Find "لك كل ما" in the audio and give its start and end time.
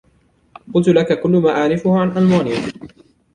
0.89-1.49